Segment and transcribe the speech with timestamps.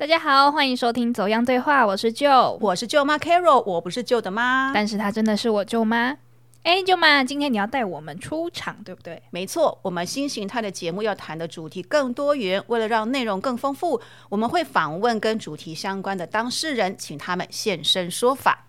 [0.00, 6.16] 大家好，欢迎收听《走样对话》，我是舅，我是舅妈 Carol，我不是舅的妈，但是她真的是我舅妈。
[6.62, 9.22] 哎，舅妈，今天你要带我们出场，对不对？
[9.28, 14.00] 没错，我们新形态的节目要谈的主题更多元，为了让内容更丰富，
[14.30, 18.68] 我们会访问跟主题相关的当事人，请他们现身说法。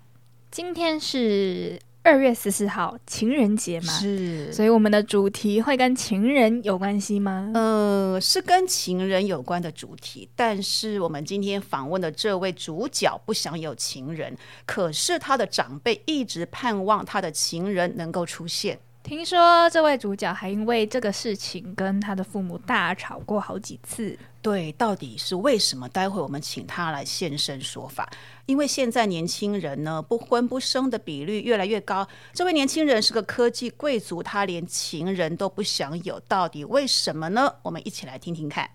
[0.51, 1.79] 今天是。
[2.03, 7.51] 二月十四号情人节嘛，是，所以我们的主题会跟情人有关系吗？
[7.53, 18.79] 呃，是跟情人有关的主题，但是我们今天访问的这位主角不想有情人，可是他的长辈一直盼望他的情人能够出现。
[19.03, 24.17] 听说这位主角还因为这个事情跟他的父母大吵过好几次。
[24.41, 25.89] 对，到底是为什么？
[25.89, 28.09] 待会我们请他来现身说法。
[28.45, 32.07] 因为现在年轻人呢不婚不生的比率越来越高。
[32.31, 37.55] 这位年轻人是个科技贵族，他连情人都不想有，到底为什么呢？
[37.63, 38.69] 我们一起来听听看。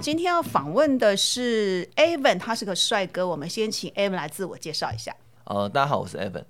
[0.00, 3.28] 今天要访问的是 Evan，他是个帅哥。
[3.28, 5.14] 我们先请 Evan 来自我介绍一下。
[5.44, 6.42] 呃，大家好，我是 Evan，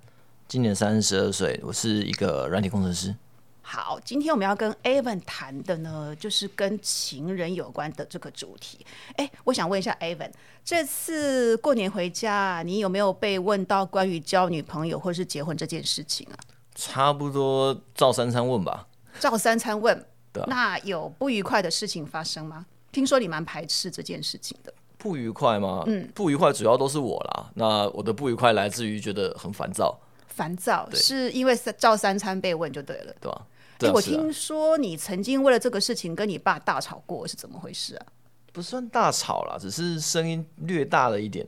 [0.47, 3.13] 今年三十二岁，我是一个软体工程师。
[3.61, 8.85] 好，今天我们要跟 Evan 谈的呢，就是跟情人有关的这个主题。
[9.17, 10.31] 哎，我想问一下 Evan，
[10.63, 16.39] 这次过年回家，你有没有被问到关于交女朋友或是结婚这件事情啊？
[16.73, 18.87] 差不多照三餐问吧。
[19.19, 20.05] 照三餐问。
[20.31, 20.41] 对。
[20.47, 22.65] 那有不愉快的事情发生吗？
[22.91, 25.83] 听说你蛮排斥这件事情的，不愉快吗？
[25.87, 27.51] 嗯，不愉快主要都是我啦。
[27.55, 33.47] 那我的不愉快来自于觉得很烦躁，烦躁是因为照三餐被问就对了，对吧？
[33.79, 38.05] 哎，我听说你曾经为了这个事情跟你爸大吵过，是怎么回事啊？
[38.53, 41.47] 不算大吵啦，只是声音略大了一点。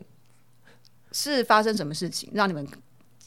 [1.11, 2.67] 是发生什么事情让你们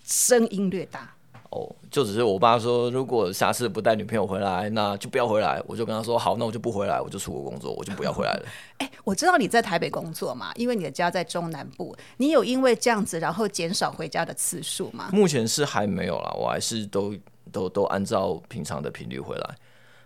[0.04, 1.15] 声音略大？
[1.56, 5.62] 哦，就只是我爸说，如果下次不带女朋友回来，那就不要回来。
[5.66, 8.46] 我就跟他说，好，那我就不回来，我就出国工作，我就不要回来了。
[8.78, 15.08] 哎，我知道你在台北工作嘛，因为你的家在中南部，你有因为这样子然后减少回家的次数吗？
[15.12, 17.14] 目前是还没有啦，我还是都
[17.50, 19.54] 都都按照平常的频率回来，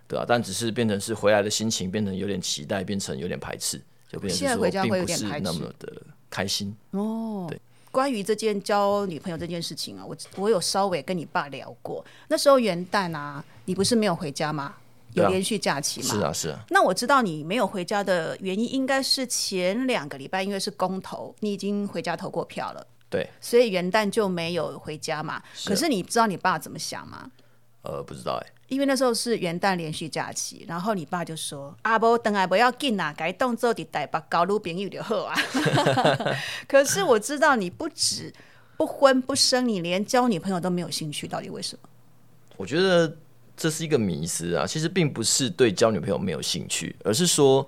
[0.07, 7.47] 对啊，但只是变成是回来的心情变成有点期待，变成有点排斥，就变成说并不是那么的开心哦。
[7.49, 7.59] 对。
[7.91, 12.03] 关于这件交女朋友这件事情啊，我我有稍微跟你爸聊过。
[12.29, 14.75] 那时候元旦啊，你不是没有回家吗？
[15.13, 16.07] 有连续假期吗？
[16.07, 16.59] 是啊，是啊。
[16.69, 22.87] 那我知道你没有回家的原因，应该是前两个礼拜因为是公投，你已经回家投过票了。
[23.09, 23.29] 对。
[23.41, 25.43] 所以元旦就没有回家嘛。
[25.65, 27.29] 可是你知道你爸怎么想吗？
[27.81, 28.47] 呃，不知道哎。
[28.71, 35.35] 因为那时候是元旦连续假期，然后你爸就说：“阿伯等下不要紧啊，改动作的带把高路朋友就好啊。”
[36.69, 38.33] 可是我知道你不止
[38.77, 41.89] 不婚不生，你连交女朋友都没有兴趣，到底为什么？
[42.55, 43.13] 我觉得
[43.57, 44.65] 这是一个迷思啊。
[44.65, 47.67] 其实并不是对交女朋友没有兴趣，而是说，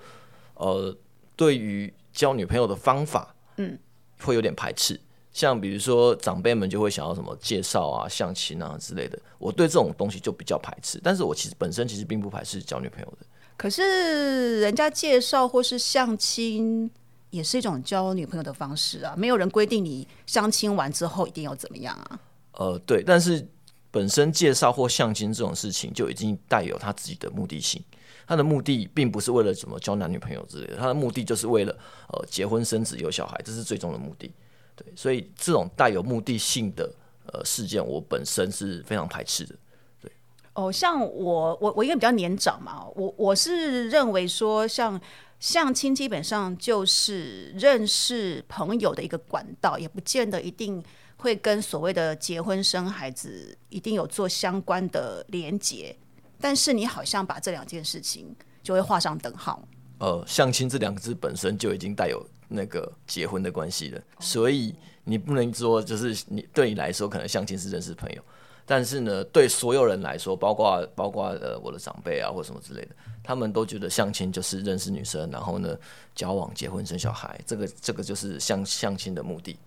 [0.54, 0.96] 呃，
[1.36, 3.78] 对于交女朋友的方法，嗯，
[4.22, 4.98] 会有点排斥。
[5.34, 11.00] 像比如说长辈们就会想要什么介绍啊、相亲啊之类的，我对这种东西就比较排斥。
[11.04, 13.26] 但是我其实本身其实并不排斥交女朋友的。
[13.58, 16.90] 可是人家介绍或是相亲
[17.32, 22.20] 也是一种交女朋友的方式啊，没有人规定你相亲完之后一定要怎么样啊。
[22.54, 23.48] 呃，对，但是
[23.90, 27.84] 本身介绍或相亲这种事情就已经带有他自己的目的性，
[28.28, 31.76] 他的目的并不是为了什么交男女朋友之类的，他的目的就是为了
[32.10, 34.32] 呃结婚生子有小孩，这是最终的目的。
[34.76, 36.92] 对，所以这种带有目的性的
[37.28, 39.56] 呃事件，我本身是非常排斥的。
[40.02, 40.12] 对，
[40.54, 45.00] 哦，像我我我因为比较年长嘛，我我是认为说，像
[45.40, 50.84] 相亲基本上就是认识朋友的一个管道，也不见得一定
[51.18, 55.96] 会跟所谓的结婚生孩子一定有做相关的连结。
[56.42, 59.62] 但是你好像把这两件事情就会画上等号。
[60.00, 62.26] 呃，相亲这两个字本身就已经带有。
[62.54, 68.22] 那个结婚的关系的，所以你不能说就是你对你来说可能相亲是认识朋友，
[68.66, 75.76] 但是呢，对所有人来说，包括包括呃我的长辈啊或什么之类的，他们都觉得相亲就是认识女生，然后呢
[76.14, 79.58] 交往、结婚、生小孩，这个这个就是相相亲的目的。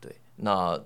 [0.00, 0.80] 对，那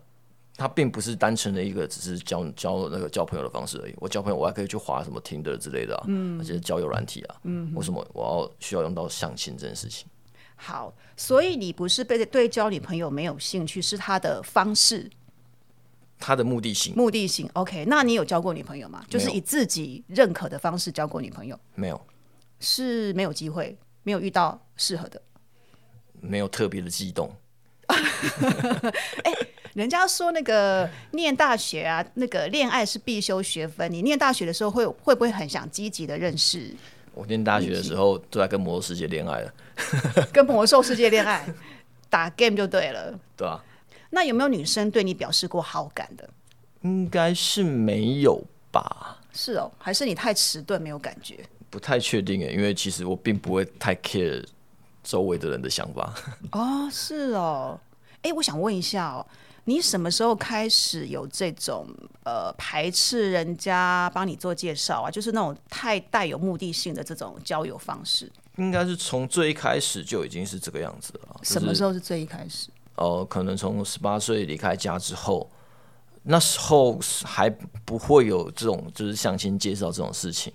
[0.57, 3.95] 他并不是单纯的一个只是交交那个交朋友的方式而已。
[3.99, 10.07] 我交朋友我还可以去划什么听的之类的啊，嗯，而且交友软体啊，嗯，为什么我要需要用到相亲这件事情？
[10.57, 15.11] 好，所以你不是被对交女朋友没有兴趣，是他的方式，
[16.19, 17.49] 他的目的性，目的性。
[17.53, 19.05] OK，那你有交过女朋友吗？
[19.09, 21.59] 就是以自己认可的方式交过女朋友？
[21.75, 22.01] 没有，
[22.61, 25.21] 是没有机会，没有遇到适合的，
[26.21, 27.31] 没有特别的激动。
[29.25, 29.33] 哎、
[29.75, 33.93] 人家说那个念大学啊，那个恋爱是必修学分。
[33.93, 36.75] 你念大学的时候会会不会很想积极的认识，
[37.13, 39.53] 我念大学的时候都在跟魔兽世界恋爱了，
[40.33, 41.47] 跟魔兽世界恋爱，
[42.09, 43.19] 打 game 就对了。
[43.37, 43.61] 对啊、
[44.11, 46.29] 那有没有女生对你表示过好感的？
[46.83, 49.19] 应该是没有吧？
[49.33, 51.39] 是哦，还是你太迟钝没有感觉？
[51.71, 54.45] 不太确定诶，因为其实我并不会太 care
[55.03, 56.15] 周围的人的想法。
[56.53, 57.81] 哦，是哦。
[58.23, 59.27] 哎，我想问一下哦，
[59.65, 61.87] 你什么时候开始有这种
[62.25, 65.11] 呃排斥人家帮你做介绍啊？
[65.11, 68.31] 就是那种太带有目的性的这种交友方式？
[68.57, 71.41] 应该是从最一开始就已经是这个样子了。
[71.43, 71.93] 什么时候？
[71.93, 72.69] 是最一开始？
[72.97, 75.51] 哦、可能从十八岁离开家之后，
[76.23, 77.51] 那时候还
[77.85, 80.53] 不会有这种就是相亲介绍这种事情。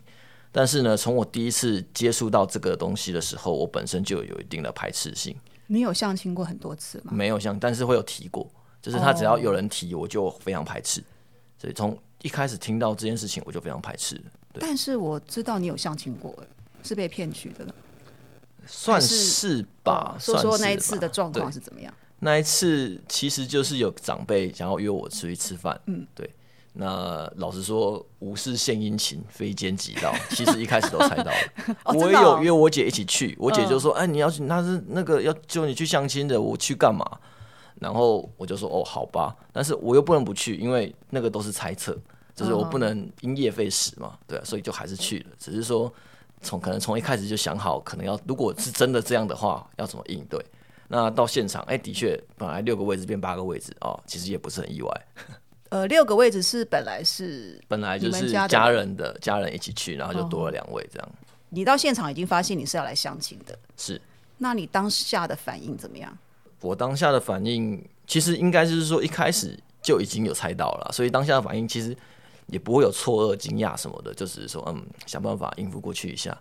[0.52, 5.36] 但是呢，从我第一次接触到这个东西的时候，我本身就有一定的排斥性。
[5.68, 7.12] 你有相亲过很多次吗？
[7.14, 8.50] 没有相，但是会有提过，
[8.82, 11.04] 就是他只要有人提，我就非常排斥。
[11.58, 14.16] 所以从一开始听到这件事情，我就非常排斥。
[14.52, 16.34] 对但是我知道你有相亲过，
[16.82, 17.68] 是被骗去的。
[18.70, 21.94] 算是是吧，说说算是那一次的状况是怎么样？
[22.20, 26.30] 那一次其实就是有长辈想要约我出去吃饭，嗯，对。
[26.74, 30.14] 那老实说，无事献殷勤，非奸即盗。
[30.30, 31.38] 其实一开始都猜到了。
[31.84, 37.04] 哦我也有约我姐一起去，我姐就说：“哎，你要去，那是那个要叫你去相亲的，我去干嘛？”
[37.82, 41.98] 然后我就说：“哦，好吧。”但是我又不能不去，因为那个都是猜测，
[42.36, 45.26] 就是我不能因噎废食嘛，对啊，所以就还是去了。
[45.40, 45.92] 只是说
[46.42, 50.44] 从可能从一开始就想好，可能要如果是真的这样的话，要怎么应对。
[50.88, 55.06] 那到现场，哎、的确，本来六个位置变八个位置哦，其实也不是很意外。
[55.70, 61.10] 呃，六个位置是本来是本来就是家人的家人一起去，然后就多了两位这样。
[61.50, 64.02] 你到现场已经发现你是要来相亲的，是
[64.40, 66.18] 那你当下的反应怎么样？
[66.62, 71.96] 我当下的反应，其实应该就是说一开始就已经有猜到了，所以当下的反应其实
[72.52, 76.38] 也不会有错愕、惊讶什么的，就只是说嗯，想办法应付过去一下。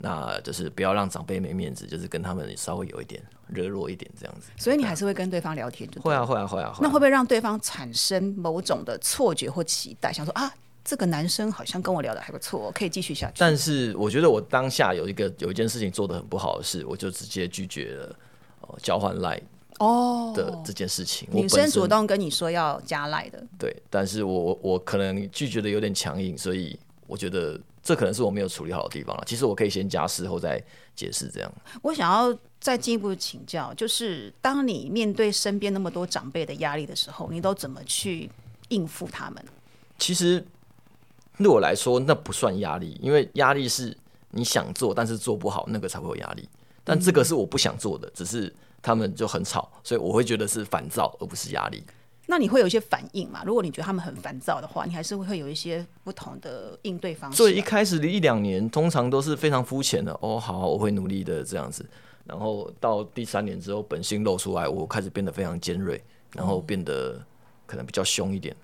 [0.00, 4.50] 那就是不要让长辈没面子，就是跟他们稍微有一点热络一点这样子。
[4.56, 6.72] 所以你还是会跟对方聊天，就会啊，会啊，会啊。
[6.80, 13.34] 那会不会让对方产生某种的错觉或期待，想说啊，这个男生好像跟我聊的还不错，可以继续下去？
[13.38, 18.16] 但是我觉得我当下有一个有一件事情做的很不好的事，我就直接拒绝了
[18.60, 19.42] 呃交换赖
[19.78, 21.28] 哦，的这件事情。
[21.32, 29.22] 女生主动跟你说要加赖的，对，但是我我我可能拒绝的有点强硬，所以我觉得这可能是我没有处理好的地方了。
[29.26, 30.62] 其实我可以先加事后再
[30.94, 31.52] 解释这样。
[31.82, 38.30] 我想要再进一步请教，就是当你面对身边那么多长辈的压力的时候，你都怎么去
[38.68, 39.44] 应付他们？
[39.98, 40.44] 其实
[41.38, 43.96] 对我来说，那不算压力，因为压力是
[44.30, 46.48] 你想做但是做不好，那个才会有压力。
[46.88, 48.50] 但这个是我不想做的，只是
[48.80, 51.84] 他们就很吵，所以我会觉得是烦躁，而不是压力。
[52.30, 53.42] 那你会有一些反应嘛？
[53.44, 60.12] 如果你觉得他们很烦躁的话，你还是会有一些不同的应对方式啊、所以一开始的一两年，通常都是非常肤浅的。
[60.20, 61.84] 哦，好，我会努力的这样子。
[62.24, 66.02] 然后到第三年之后，本性露出来，我开始变得非常尖锐，
[66.34, 67.18] 然后变得
[67.66, 68.54] 可能比较凶一点。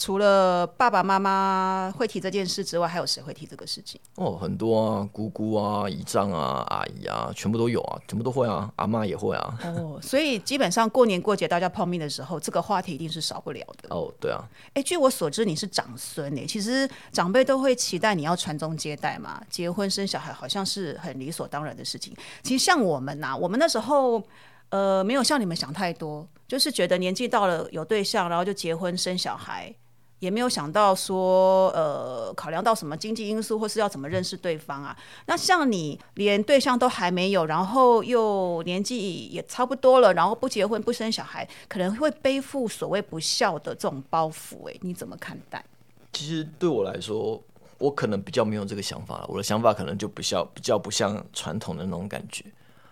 [0.00, 4.00] 除了爸爸妈妈会提这件事之外，还有谁会提这个事情？
[4.14, 9.58] 哦，很多啊，姑姑啊、姨丈啊、阿姨啊，全部都有啊，全部都会啊，阿妈也会啊。
[9.62, 13.94] 哦，所以基本上过年过节大家碰面的时候，这个话题一定是少不了的。
[13.94, 14.42] 哦，对啊，
[14.72, 22.16] 哎，据我所知，你是长孙哎，其实长辈都会期待你要传宗接代嘛，结婚生小孩好像是很理所当然的事情。
[22.42, 24.22] 其实像我们呐、我们那时候
[24.70, 29.70] 呃没有像你们想太多，就是觉得年纪到了有对象，然后就结婚生小孩。
[30.20, 34.96] 也没有想到说，呃，考量到什么经济因素，或是要怎么认识对方啊？
[35.26, 45.64] 那像你连对象都还没有，然后又年纪也差不多了，然后不结婚不生小孩，可能会背负所谓不孝的这种包袱、哎，你怎么看待？
[46.12, 47.42] 其实对我来说，
[47.78, 49.26] 我可能比较没有这个想法了。
[49.28, 52.44] 我的想法可能就比较比较不像传统的那种感觉。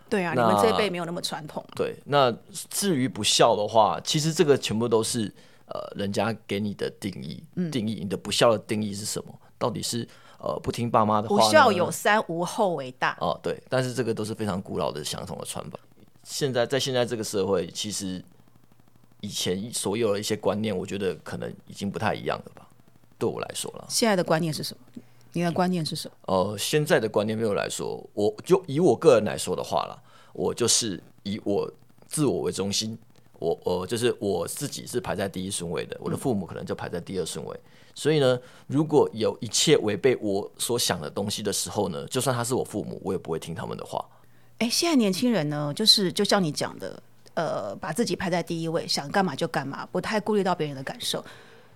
[0.08, 1.73] 对啊，你们这一辈没有那么传统啊。
[1.76, 2.35] 对，那
[2.70, 5.30] 至于不孝的话，其实这个全部都是
[5.71, 9.33] 呃人家给你的定义，嗯定义你的不孝的定义是什么？
[9.59, 10.07] 到底是
[10.39, 11.51] 呃不听爸妈的话不呢？
[11.51, 13.17] 孝有三，无后为大。
[13.21, 15.79] 哦，对，但是这个都是非常古老的相同的传法。
[16.23, 18.23] 现在在现在这个社会，其实
[19.21, 22.69] 以前所有的一些观念，我觉得可能已经不太一样了吧。
[23.19, 25.03] 对我来说了，现在的观念是什么？
[25.33, 26.15] 你的观念是什么？
[26.27, 30.01] 呃，现在的观念对我来说，我就以我个人来说的话啦，
[30.33, 31.71] 我就是以我
[32.07, 32.97] 自我为中心，
[33.38, 37.61] 我我就是我自己是排在第一顺位的，我的父母可能就排在第二顺位。
[37.95, 44.04] 所以呢，如果有一切违背我所想的东西的时候呢，就算他是我父母，我也不会听他们的话。
[44.59, 47.02] 哎，现在年轻人呢，就是就像你讲的，
[47.35, 51.25] 呃把自己排在第一位，想干嘛就干嘛，不太顾虑到别人的感受。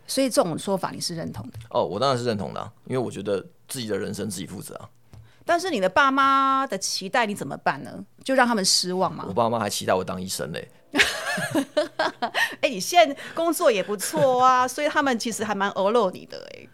[0.07, 1.59] 所以这种说法你是认同的？
[1.71, 4.89] 哦，我当然是认同的啊、因为我觉得自己的人生自己负责啊。
[5.45, 8.05] 但是你的爸妈的期待你怎么办呢？
[8.23, 9.33] 就让他们失望吗我？
[9.33, 10.69] 爸妈还期待我当医生嘞。
[12.61, 16.69] 哎、你现在工作也不错啊， 所以他们其实还蛮欧露你的哎、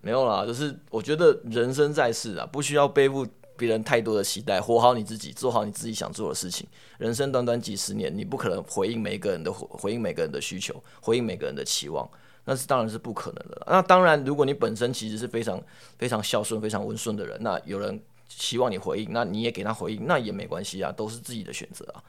[0.00, 6.66] 没有啦，就是我觉得人生在世啊，不需要背负别人太多的期待，活好你自己，做好你自己想做的事情。
[6.98, 12.08] 人生短短几十年，你不可能回应每个人的回回应每个人的需求，回应每个人的期望，
[12.44, 13.62] 那是当然是不可能的。
[13.66, 15.62] 那当然，如果你本身其实是非常
[15.98, 17.98] 非常孝顺、非常温顺的人，那有人
[18.28, 22.02] 希望你回应，那你也给他回应，那也没关系啊，都是自己的选择啊。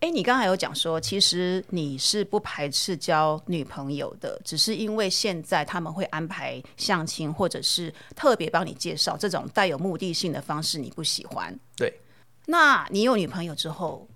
[0.00, 11.52] 哎，你刚才有讲说，其实你是不排斥交女朋友的，只是因为现在他们会安排相亲，或者是特别帮你介绍这种带有目的性的方式，你不喜欢。
[11.76, 11.92] 对，
[12.46, 14.06] 那你有女朋友之后，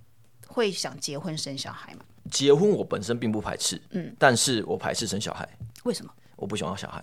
[0.47, 2.05] 会想结婚生小孩吗？
[2.31, 5.49] 结婚我本身并不排斥，嗯，但是我排斥生小孩，
[5.83, 7.03] 为什么我不喜欢要小孩，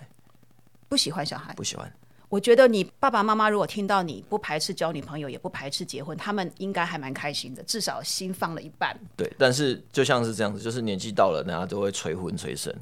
[0.88, 1.54] 不喜欢小孩？
[1.54, 1.94] 不喜欢。
[2.30, 8.98] 我觉得你爸爸妈妈如果听到你不排斥交女朋友，也不排斥结婚，他们应该还蛮开心的，至少心放了一半。
[9.18, 12.74] 对，但是就像是这样子，就是年纪到了，大家都会催婚催生。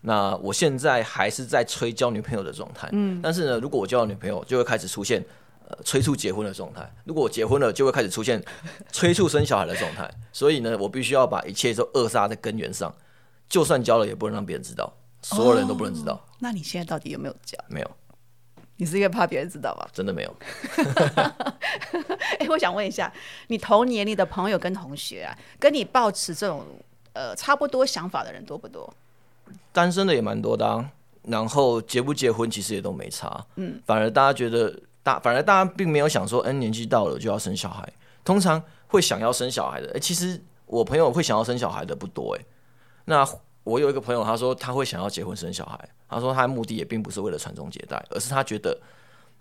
[0.00, 5.22] 那我现在还是在催交女朋友的状态，嗯，但是呢，如果我交了女朋友，就会开始出现
[5.68, 8.42] 呃催促结婚的状态；如果我结婚了，就会开始出现
[8.90, 10.10] 催促生小孩的状态。
[10.32, 12.94] 所以呢，我必须要把一切都扼杀在根源上，
[13.48, 14.90] 就算交了，也不能让别人知道，
[15.22, 17.58] 所有人都不能知道，那你现在到底有没有交？
[17.68, 17.90] 没有，
[18.76, 19.88] 你是因为怕别人知道吧？
[19.92, 20.36] 真的没有。
[22.38, 23.12] 哎、我想问一下，
[23.48, 26.64] 你同年龄的朋友跟同学啊，跟你抱持这种
[27.12, 28.92] 呃差不多想法的人多不多？
[29.72, 30.90] 单身的也蛮多的、啊，
[31.22, 37.88] 然后结不结婚其实也都没差，嗯，反而大家觉得大，反而大家并没有想说，嗯，年纪到了就要生小孩。
[38.24, 42.44] 通常会想要生小孩的，哎、其实我朋友会想要生小孩的不多，哎，
[43.04, 43.24] 那
[43.64, 48.78] 我有一个朋友，他说他会想要结婚生小孩，他说他的目的也并不是为了传宗接代，而是他觉得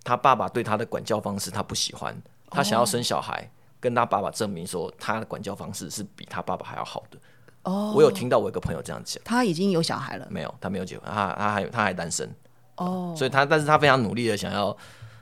[0.03, 2.15] 他爸爸对他的管教方式他不喜欢，
[2.49, 3.47] 他想要生小孩，
[3.79, 7.19] 跟他爸爸证明说他的管教方式是比他爸爸还要好的。
[7.63, 9.21] 哦我有听到我一个朋友这样讲。
[9.23, 10.27] 他已经有小孩了。
[10.29, 12.29] 没有，他没有结婚，他他还他还单身，
[12.75, 14.75] 哦，所以他但是他非常努力的想要，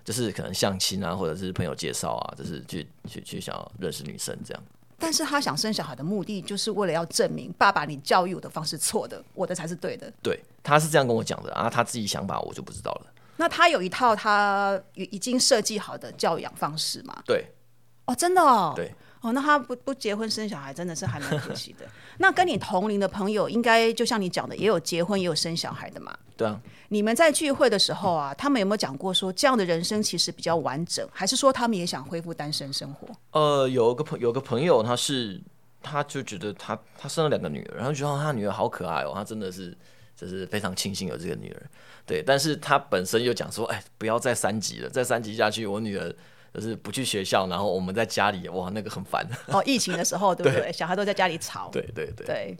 [0.04, 4.64] 就是可能相亲啊，或者是朋友介绍啊，就是去去去想要认识女生这样。
[5.02, 10.14] 但是他想生小孩的目的，就是为了要证明爸爸你教育我的方式错的，我的才是对的。
[10.22, 13.08] 对，他是这样跟我讲的啊，他自己想法我就不知道了。
[13.38, 17.24] 那他有一套他已经设计好的教养方式吗？
[17.26, 17.48] 对
[18.06, 18.74] 哦，真的哦。
[18.76, 21.86] 对，哦，那他不不结婚生小孩，真的是还蛮可惜的。
[22.18, 26.16] 那跟你同龄的朋友，应该就像你讲的，也有结婚也有生小孩的嘛。
[26.36, 26.60] 对啊，
[26.90, 33.08] 你们在聚会的时候啊，他们有没有讲过说这样的人生其实比较完整，还是说他们也想恢复单身生活？
[33.32, 35.40] 呃，有个朋有个朋友，他是
[35.84, 39.78] 他就觉得他他生了两个女儿，然后觉得哦他女儿好可爱哦，他真的是
[40.16, 41.62] 就是非常庆幸有这个女儿。
[42.08, 46.12] 对，但是他本身又讲说，哎，不要再三级了，再三级下去，我女儿
[46.54, 49.26] 就是不去学校，然后我们在家里，哇，那个很烦。
[49.48, 50.72] 哦，疫情的时候，对不对？
[50.74, 51.70] 小孩都在家里吵。
[51.72, 52.58] 对对对，对，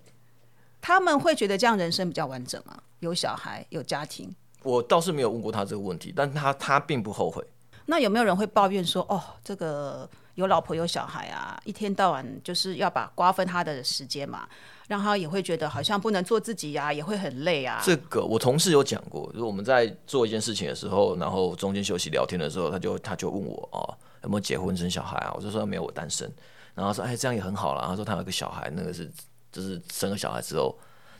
[0.80, 2.78] 他们会觉得这样人生比较完整吗？
[3.00, 4.34] 有小孩，有家庭。
[4.64, 7.44] 我倒是没有问过他这个问题，但他他并不后悔。
[7.86, 14.48] 那有没有人会抱怨说，哦，这个有老婆有小孩啊，一天到晚就是要把瓜分他的时间嘛，
[14.88, 17.82] 让他也会觉得好像不能做自己呀、也会很累啊。
[17.84, 25.34] 这个我同事有讲过，就是我们在做一件事情的时候，然后中间休息聊天的时候，他就他就问我哦有没有结婚生小孩啊？
[25.36, 26.32] 我就说没有，我单身。
[26.74, 27.86] 然后说哎这样也很好啦。
[27.88, 29.12] 他说他有个小孩，那个是
[29.52, 30.74] 就是生了小孩之后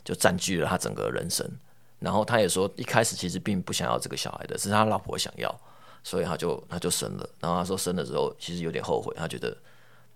[0.04, 1.46] 就占据了他整个人生。
[1.98, 5.54] 然后他也说一开始其实并不想要这个小孩的，是他老婆想要，
[6.02, 7.28] 所以他就他就生了。
[7.40, 9.56] 然后他说生了之后其实有点后悔，他觉得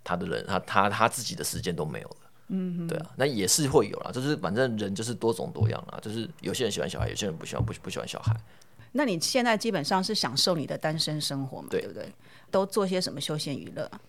[0.04, 2.16] 他的人他他他自己的时间都没有了。
[2.48, 8.36] 嗯，对啊，那也是会有啦，就是反正人就是多种多样啦，就是有些人喜欢小孩，有些人不喜欢不不喜欢小孩。
[8.92, 12.10] 那你现在基本上是享受你的单身生活嘛，对对不对？
[12.50, 14.00] 都做些什么休闲娱乐啊？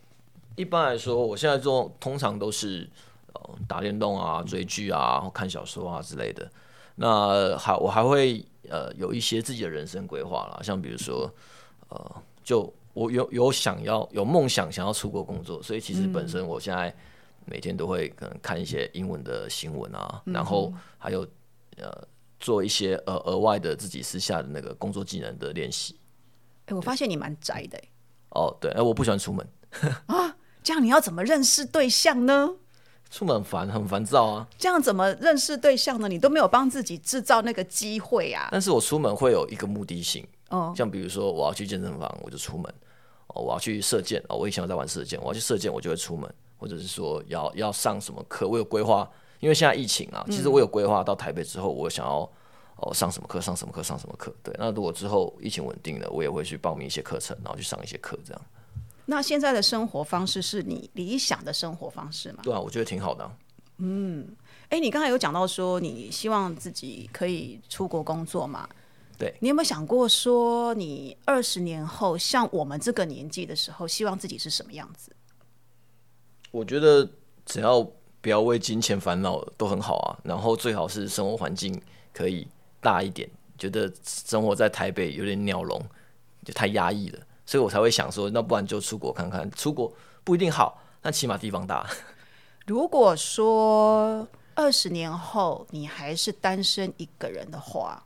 [0.55, 2.87] 一般来说，我现在做通常都是
[3.33, 6.47] 呃打电动啊、追剧啊、或看小说啊之类的。
[6.95, 11.27] 那还我还会呃有一些自己的人生规划啦，像比如说
[11.89, 16.95] 呃，就我有有想要有梦想想要出国工作，所以其实本身我现在
[17.45, 21.21] 每天都会可能看一些英文的新闻啊，然后还有
[21.77, 22.07] 呃
[22.39, 25.99] 做一些呃额外的自己私下的那个工作技能的练习。
[26.65, 27.89] 哎，我发现你蛮宅的，哎
[28.31, 29.47] 哦，对，哎，我不喜欢出门
[30.07, 32.55] 啊，这样你要怎么认识对象呢？
[33.09, 34.47] 出门很烦，很烦躁啊。
[34.57, 36.09] 这样怎么认识对象呢？
[36.09, 38.49] 你都没有帮自己制造那个机会啊！
[38.51, 42.65] 但是我出门会有一个目的性，哦像比如说我要去健身房，我就出门；
[43.27, 49.09] 哦，我要去射箭，哦，我以前有在玩射箭，我要去射箭，我就会出门；或者是说要要上什么课，我有规划。
[49.39, 52.27] 因为现在疫情啊，其实我有规划到台北之后，我想要
[52.77, 54.33] 哦上什么课，上什么课，上什么课。
[54.41, 58.41] 对，那如果之后疫情稳定了，我也会去报名一些课程，然后去上一些课，这样。
[59.05, 62.39] 那现在的生活方式是你理想的生活方式吗？
[62.41, 63.31] 对啊，我觉得挺好的啊、
[64.69, 68.67] 哎，你刚才有讲到说你希望自己可以出国工作嘛？
[69.17, 75.11] 对你有没有想过说，你二十年后像我们这个年纪的时候，希望自己是什么样子？
[76.51, 77.09] 我觉得
[77.45, 77.81] 只要
[78.21, 80.17] 不要为金钱烦恼都很好啊。
[80.23, 81.81] 然后最好是生活环境
[82.13, 82.47] 可以
[82.79, 85.81] 大一点，觉得生活在台北有点鸟笼，
[86.45, 89.49] 就太压抑了，所以我才会想说，那不然就出国看看。
[89.51, 89.91] 出国
[90.23, 91.89] 不一定好，但起码地方大。
[92.65, 98.03] 如果说二十年后你还是单身一个人的话，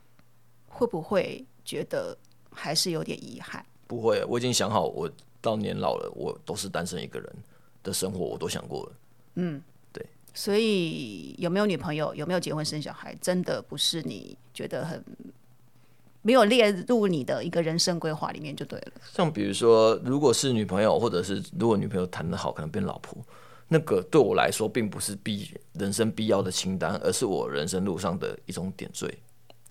[0.81, 2.17] 会不会觉得
[2.51, 3.63] 还是有点遗憾？
[3.85, 5.07] 不会，我已经想好，我
[5.39, 7.31] 到年老了，我都是单身一个人
[7.83, 8.91] 的生活，我都想过了。
[9.35, 9.61] 嗯，
[9.93, 15.05] 对所以有没有女朋友，有没有结婚生小孩，真的不是你觉得很
[16.23, 18.93] 没有列入你的一个人生规划里面就对了。
[19.13, 23.15] 像比如说，如果是女朋友，或者是如果女朋友谈得好，可能变老婆，
[23.67, 29.15] 那个对我来说并不是必人生必要的清单，而是我人生路上的一种点缀。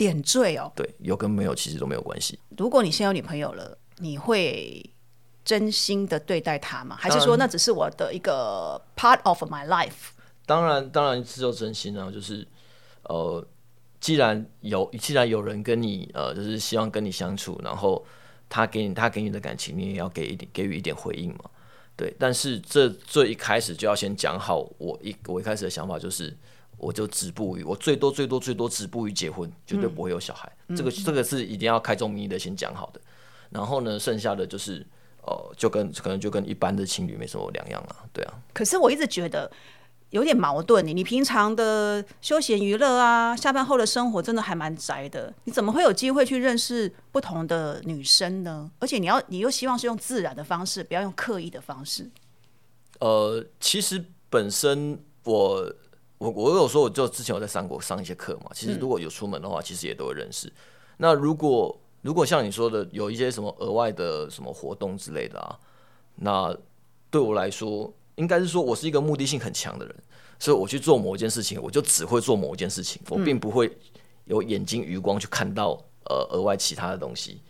[0.00, 2.38] 点缀哦，对，有跟没有其实都没有关系。
[2.57, 4.83] 如果你现在有女朋友了，你会
[5.45, 6.97] 真心的对待她吗？
[6.99, 10.16] 还是说那只是我的一个 part of my life？
[10.47, 12.49] 当然，当然是有真心啊，就是
[13.02, 13.47] 呃，
[14.00, 18.02] 既然有既然有人跟你呃，就是希望跟你相处，然后
[18.49, 21.45] 他给你他给你的感情，你也要给一点给予一点回应嘛。
[21.95, 26.35] 对，但是这最一开始就要先讲好，我一我一开始的想法就是，
[26.80, 30.50] 我就止步于我最多最多最多止步于结婚，绝对不会有小孩。
[30.75, 33.00] 这个这个是一定要开宗明义的先讲好的。
[33.50, 34.87] 然后呢，剩下的就是
[35.22, 38.34] 呃，就跟可能就跟一般的情侣没什么两样啊，对啊。
[38.54, 39.50] 可是我一直觉得
[40.10, 40.87] 有点矛盾。
[40.87, 48.70] 你你平常的休闲娱乐啊，下班后的生活真的还蛮宅的，你怎么会有机会去认识不同的女生呢？
[48.78, 52.09] 而且你要你又希望是用自然的方式，不要用刻意的方式。
[53.00, 55.72] 呃，其实本身我
[56.20, 58.50] 我我有说，我就之前有在上过上一些课嘛。
[58.52, 60.52] 其实如果有出门的话，其实也都会认识。
[60.98, 65.59] 那如果如果像你说的，有一些什么额外的什么活动之类的啊，
[66.16, 66.54] 那
[67.11, 69.96] 对我来说，应该是说我是一个目的性很强的人，
[70.38, 73.74] 所以我去做某一件事情，我就只会做某一件事情，我并不会
[74.26, 77.40] 有眼睛余光去看到呃额外其他的东西。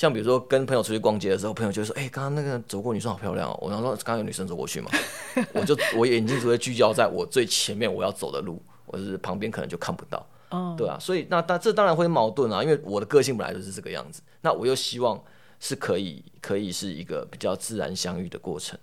[0.00, 4.90] 像比如说跟朋友出去逛街的时候，朋友就会说：“哎、刚刚那个走过女生好漂亮哦。”我然后说：“刚刚有女生走过去嘛？
[5.52, 10.26] ”我就我眼睛只会聚焦在我最前面我要走的路，我是旁边可能就看不到。
[10.48, 15.22] 哦，对啊，所以那当这当然会矛盾啊，因为我的个性本来就是这个样子，那我又希望
[15.58, 18.78] 是可以可以是一个比较自然相遇的过程。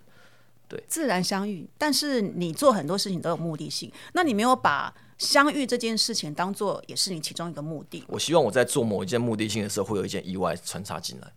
[0.68, 8.04] 对自然相遇，但是你做很多事情都有目的性，那你没有把相遇这件事情当做也是你其中一个目的。
[8.08, 11.28] 我希望我在做某一件目的性的时候，会有一件意外穿插进来，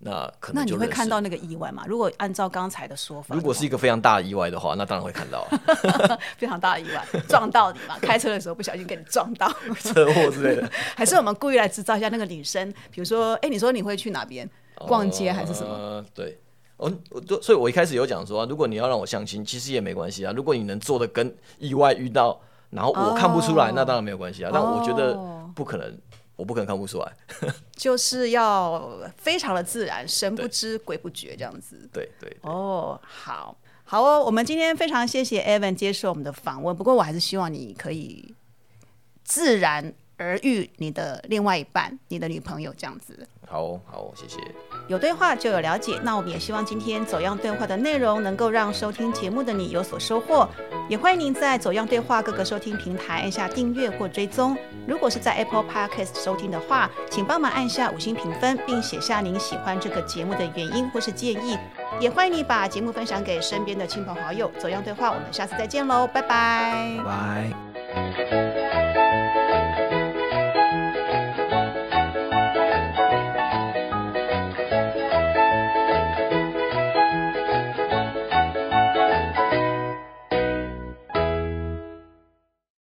[0.00, 1.84] 那可能那你会看到那个意外吗？
[1.88, 9.48] 如果按照刚才的说法的，如果是一个非常大的意外的话，那当然会看到啊 非常大的意外撞到你嘛，开车的时候不小心给你撞到，
[9.80, 10.70] 车祸之类的。
[10.94, 14.48] 还是我们故意来制造一下那个女生，比如说，哎、你说你会去哪边
[14.86, 15.72] 逛街还是什么？
[15.72, 16.38] 呃，对，
[16.76, 20.32] 我我就所以，我一开始有讲说、啊，如果你要让我相亲，其实也没关系啊。
[20.36, 22.38] 如果你能做的跟意外遇到，
[22.74, 24.50] 然后我看不出来，哦那当然没有关系啊。
[24.52, 25.96] 但我觉得哦不可能，
[26.34, 27.12] 我不可能看不出来。
[27.76, 31.88] 就是要非常的自然，神不知鬼不觉这样子。
[31.92, 38.34] 对对对哦，好，好哦，我们今天非常谢谢 Evan 接受我们的访问，不过我还是希望你可以
[39.22, 43.26] 自然而遇你的另外一半，你的女朋友这样子。
[43.46, 44.38] 好哦好哦，谢谢。
[44.88, 50.48] 有对话就有了解，那我们也希望今天走样对话的内容能够让收听节目的你有所收获。
[50.88, 54.56] 也欢迎您在走样对话各个收听平台按下订阅或追踪。
[54.86, 61.58] 如果是在 Apple Podcast 收听的话，请帮忙按下五星评分，并写下您喜欢这个节目的原因或是建议。
[62.00, 64.50] 也欢迎你把节目分享给身边的亲朋好友。
[64.58, 66.98] 走样对话，我们下次再见喽，拜拜。
[67.04, 67.50] 拜。